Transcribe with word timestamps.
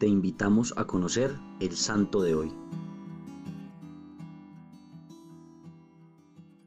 te 0.00 0.06
invitamos 0.06 0.72
a 0.78 0.86
conocer 0.86 1.36
el 1.60 1.72
santo 1.72 2.22
de 2.22 2.34
hoy. 2.34 2.50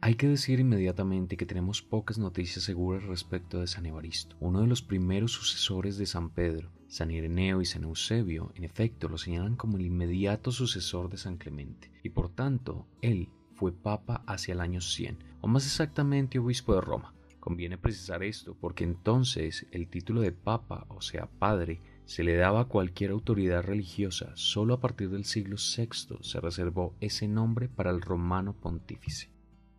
Hay 0.02 0.13
que 0.13 0.27
decir 0.27 0.59
inmediatamente 0.59 1.35
que 1.35 1.47
tenemos 1.47 1.81
pocas 1.81 2.19
noticias 2.19 2.63
seguras 2.63 3.04
respecto 3.05 3.59
de 3.59 3.65
San 3.65 3.88
Evaristo, 3.88 4.35
uno 4.39 4.61
de 4.61 4.67
los 4.67 4.83
primeros 4.83 5.31
sucesores 5.31 5.97
de 5.97 6.05
San 6.05 6.29
Pedro. 6.29 6.69
San 6.88 7.09
Ireneo 7.09 7.59
y 7.59 7.65
San 7.65 7.86
Eusebio, 7.86 8.51
en 8.54 8.65
efecto, 8.65 9.09
lo 9.09 9.18
señalan 9.18 9.55
como 9.55 9.77
el 9.77 9.86
inmediato 9.88 10.52
sucesor 10.52 11.09
de 11.09 11.18
San 11.18 11.38
Clemente, 11.38 11.89
y 12.04 12.09
por 12.09 12.29
tanto, 12.29 12.86
él 13.02 13.29
fue 13.55 13.71
papa 13.71 14.23
hacia 14.27 14.54
el 14.54 14.61
año 14.61 14.79
100, 14.79 15.18
o 15.41 15.47
más 15.47 15.65
exactamente 15.65 16.38
obispo 16.38 16.75
de 16.75 16.81
Roma. 16.81 17.15
Conviene 17.39 17.79
precisar 17.79 18.21
esto 18.23 18.55
porque 18.61 18.84
entonces 18.84 19.65
el 19.71 19.88
título 19.89 20.21
de 20.21 20.31
papa, 20.31 20.86
o 20.88 21.02
sea, 21.02 21.25
padre, 21.25 21.81
se 22.06 22.24
le 22.24 22.36
daba 22.36 22.62
a 22.62 22.66
cualquier 22.66 23.12
autoridad 23.12 23.64
religiosa. 23.64 24.32
Solo 24.36 24.75
a 24.75 24.80
partir 24.80 25.10
del 25.10 25.25
siglo 25.25 25.56
VI 25.57 26.18
se 26.21 26.39
reservó 26.39 26.96
ese 27.00 27.28
nombre 27.28 27.70
para 27.70 27.92
el 27.92 28.02
romano 28.02 28.54
pontífice. 28.54 29.29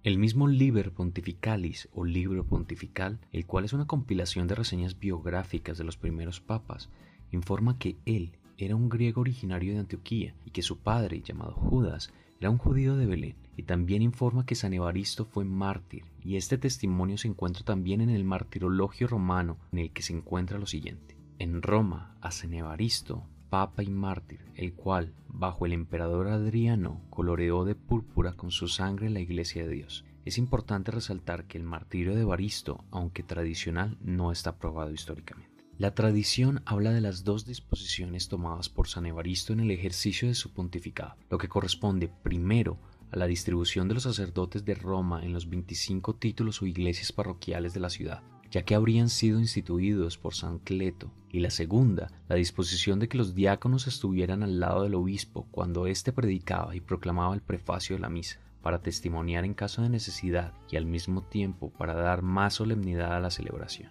El 0.03 0.19
mismo 0.19 0.49
Liber 0.49 0.93
Pontificalis 0.93 1.89
o 1.95 2.05
Libro 2.05 2.45
Pontifical, 2.45 3.19
el 3.33 3.47
cual 3.47 3.65
es 3.65 3.73
una 3.73 3.87
compilación 3.87 4.47
de 4.47 4.55
reseñas 4.55 4.99
biográficas 4.99 5.79
de 5.79 5.85
los 5.85 5.97
primeros 5.97 6.41
papas, 6.41 6.91
informa 7.33 7.79
que 7.79 7.97
él 8.05 8.33
era 8.59 8.77
un 8.77 8.89
griego 8.89 9.23
originario 9.23 9.73
de 9.73 9.81
Antioquía 9.81 10.35
y 10.45 10.51
que 10.51 10.63
su 10.63 10.79
padre, 10.79 11.23
llamado 11.23 11.53
Judas, 11.53 12.13
era 12.39 12.51
un 12.51 12.59
judío 12.59 12.97
de 12.97 13.07
Belén, 13.07 13.37
y 13.57 13.63
también 13.63 14.03
informa 14.03 14.45
que 14.45 14.55
San 14.55 14.75
Evaristo 14.75 15.25
fue 15.25 15.45
mártir, 15.45 16.05
y 16.23 16.37
este 16.37 16.59
testimonio 16.59 17.17
se 17.17 17.29
encuentra 17.29 17.65
también 17.65 18.01
en 18.03 18.11
el 18.11 18.25
martirologio 18.25 19.07
romano, 19.07 19.57
en 19.73 19.79
el 19.79 19.91
que 19.91 20.03
se 20.03 20.13
encuentra 20.13 20.59
lo 20.59 20.67
siguiente. 20.67 21.14
En 21.39 21.63
Roma, 21.63 22.17
a 22.21 22.31
San 22.31 22.55
Evaristo 22.55 23.27
papa 23.55 23.85
y 23.85 23.89
mártir, 23.89 24.41
el 24.57 24.75
cual, 24.75 25.15
bajo 25.29 25.65
el 25.65 25.73
emperador 25.73 26.27
Adriano, 26.27 27.01
coloreó 27.09 27.65
de 27.65 27.77
púrpura 27.77 28.33
con 28.33 28.51
su 28.51 28.67
sangre 28.67 29.11
la 29.11 29.21
iglesia 29.21 29.65
de 29.65 29.73
Dios. 29.73 30.05
Es 30.25 30.39
importante 30.39 30.91
resaltar 30.91 31.47
que 31.47 31.57
el 31.57 31.63
martirio 31.63 32.17
de 32.17 32.23
Evaristo, 32.23 32.85
aunque 32.91 33.23
tradicional, 33.23 33.97
no 34.01 34.33
está 34.33 34.59
probado 34.59 34.91
históricamente. 34.91 35.65
La 35.79 35.95
tradición 35.95 36.63
habla 36.67 36.91
de 36.91 37.01
las 37.01 37.23
dos 37.23 37.47
disposiciones 37.47 38.29
tomadas 38.29 38.69
por 38.69 38.89
San 38.89 39.07
Evaristo 39.07 39.53
en 39.53 39.61
el 39.61 39.71
ejercicio 39.71 40.27
de 40.27 40.35
su 40.35 40.53
pontificado, 40.53 41.15
lo 41.31 41.39
que 41.39 41.49
corresponde 41.49 42.09
primero 42.09 42.81
a 43.13 43.17
la 43.17 43.27
distribución 43.27 43.87
de 43.87 43.95
los 43.95 44.03
sacerdotes 44.03 44.65
de 44.65 44.75
Roma 44.75 45.25
en 45.25 45.33
los 45.33 45.49
25 45.49 46.17
títulos 46.17 46.61
o 46.61 46.67
iglesias 46.67 47.13
parroquiales 47.13 47.73
de 47.73 47.79
la 47.79 47.91
ciudad, 47.91 48.25
ya 48.55 48.63
que 48.63 48.77
habrían 48.77 49.09
sido 49.09 49.41
instituidos 49.41 50.17
por 50.17 50.33
San 50.33 50.61
Cleto, 50.61 51.11
y 51.29 51.41
la 51.41 51.51
segunda, 51.51 52.13
la 52.29 52.37
disposición 52.37 53.01
de 53.01 53.09
que 53.09 53.19
los 53.19 53.35
diáconos 53.35 53.89
estuvieran 53.89 54.45
al 54.45 54.61
lado 54.61 54.85
del 54.85 54.95
obispo 54.95 55.49
cuando 55.51 55.89
éste 55.89 56.13
predicaba 56.13 56.77
y 56.77 56.81
proclamaba 56.81 57.35
el 57.35 57.41
prefacio 57.41 57.97
de 57.97 58.03
la 58.03 58.11
misa, 58.11 58.39
para 58.63 58.81
testimoniar 58.81 59.45
en 59.45 59.55
caso 59.55 59.83
de 59.83 59.89
necesidad 59.89 60.53
y 60.71 60.77
al 60.77 60.87
mismo 60.87 61.23
tiempo 61.23 61.71
para 61.71 61.95
dar 61.95 62.23
más 62.23 62.55
solemnidad 62.55 63.17
a 63.17 63.21
la 63.21 63.33
celebración. 63.33 63.91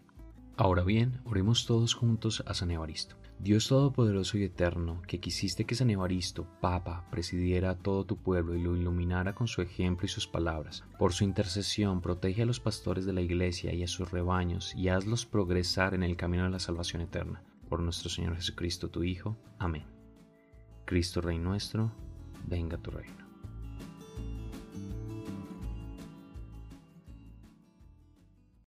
Ahora 0.55 0.83
bien, 0.83 1.19
oremos 1.25 1.65
todos 1.65 1.95
juntos 1.95 2.43
a 2.45 2.53
San 2.53 2.69
Evaristo. 2.69 3.15
Dios 3.39 3.67
Todopoderoso 3.67 4.37
y 4.37 4.43
Eterno, 4.43 5.01
que 5.07 5.19
quisiste 5.19 5.65
que 5.65 5.73
San 5.73 5.89
Evaristo, 5.89 6.47
Papa, 6.61 7.07
presidiera 7.09 7.71
a 7.71 7.77
todo 7.77 8.05
tu 8.05 8.17
pueblo 8.17 8.55
y 8.55 8.61
lo 8.61 8.77
iluminara 8.77 9.33
con 9.33 9.47
su 9.47 9.63
ejemplo 9.63 10.05
y 10.05 10.09
sus 10.09 10.27
palabras. 10.27 10.83
Por 10.99 11.11
su 11.11 11.23
intercesión, 11.23 12.01
protege 12.01 12.43
a 12.43 12.45
los 12.45 12.59
pastores 12.59 13.05
de 13.05 13.13
la 13.13 13.21
Iglesia 13.21 13.73
y 13.73 13.81
a 13.81 13.87
sus 13.87 14.11
rebaños 14.11 14.75
y 14.75 14.89
hazlos 14.89 15.25
progresar 15.25 15.95
en 15.95 16.03
el 16.03 16.15
camino 16.15 16.43
de 16.43 16.51
la 16.51 16.59
salvación 16.59 17.01
eterna. 17.01 17.43
Por 17.67 17.79
nuestro 17.79 18.11
Señor 18.11 18.35
Jesucristo, 18.35 18.89
tu 18.89 19.03
Hijo. 19.03 19.35
Amén. 19.57 19.87
Cristo 20.85 21.19
Rey 21.19 21.39
nuestro, 21.39 21.91
venga 22.45 22.77
tu 22.77 22.91
reino. 22.91 23.22